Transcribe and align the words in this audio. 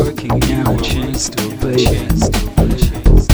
working 0.00 0.42
in 0.48 0.66
a 0.66 0.80
chain 0.80 1.14
store, 1.14 1.50
baby. 1.56 1.86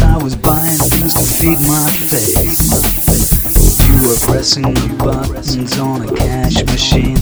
I 0.02 0.18
was 0.20 0.34
buying 0.34 0.78
things 0.90 1.14
to 1.14 1.23
feed 1.23 1.60
my 1.60 1.92
face. 1.92 2.34
You 3.88 4.09
were 4.09 4.18
pressing 4.27 4.74
the 4.74 4.96
buttons 4.98 5.78
on 5.78 6.09
a 6.09 6.12
cash 6.16 6.64
machine 6.64 7.15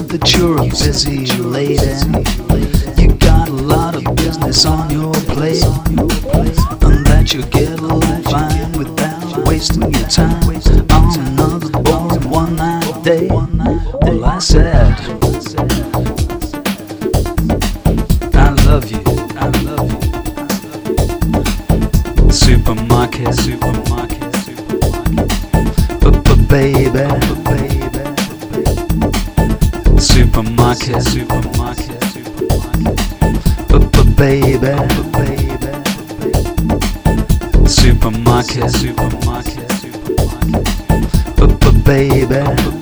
said 0.00 0.08
that 0.08 0.34
you're 0.34 0.58
busy 0.70 1.26
lady. 1.42 1.84
You 3.00 3.12
got 3.16 3.48
a 3.48 3.52
lot 3.52 3.96
of 3.96 4.04
business 4.16 4.64
on 4.64 4.90
your 4.90 5.12
plate. 5.12 5.64
And 6.82 7.06
that 7.06 7.32
you 7.34 7.42
get 7.46 7.80
along 7.80 8.22
fine 8.22 8.72
without 8.72 9.46
wasting 9.46 9.92
your 9.92 10.08
time 10.08 10.42
on 10.90 11.18
another 11.28 11.70
boring 11.82 12.30
one 12.30 12.56
night 12.56 13.04
day. 13.04 13.28
Well, 13.28 14.24
I 14.24 14.38
said, 14.38 14.96
I 18.34 18.50
love 18.66 18.90
you. 18.90 19.02
I 19.36 19.48
love 19.64 19.92
you. 22.24 22.32
Supermarket, 22.32 23.34
supermarket, 23.34 24.34
supermarket. 24.36 25.28
But, 26.00 26.48
baby, 26.48 26.90
baby. 26.90 27.39
Supermarket, 30.72 31.02
supermarket, 31.02 32.00
supermarket. 32.12 32.96
But, 33.68 33.90
baby, 34.16 34.72
baby. 35.10 35.72
Supermarket, 37.66 38.70
supermarket, 38.70 39.70
supermarket. 39.72 40.78
But, 41.36 41.84
baby, 41.84 42.79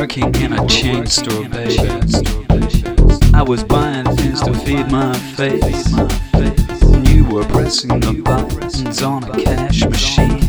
working 0.00 0.34
in 0.36 0.54
a 0.54 0.66
chain 0.66 1.06
store. 1.06 1.44
I 3.34 3.42
was 3.46 3.62
buying 3.62 4.06
things 4.16 4.40
to 4.40 4.54
feed 4.54 4.90
my 4.90 5.12
face. 5.36 5.92
And 5.92 7.06
you 7.06 7.26
were 7.26 7.44
pressing 7.44 8.00
the 8.00 8.22
buttons 8.24 9.02
on 9.02 9.24
a 9.24 9.44
cash 9.44 9.84
machine. 9.84 10.40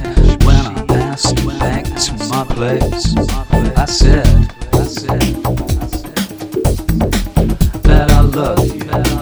When 0.46 0.56
I 0.56 0.86
you 0.86 1.60
back 1.60 1.84
to 1.84 2.14
my 2.30 2.46
place, 2.46 3.14
I 3.78 3.86
said, 3.86 4.26
I 4.72 4.86
said 4.86 5.20
that 7.84 8.08
I 8.10 8.22
love 8.22 8.66
you. 8.66 9.21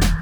Bye. 0.00 0.21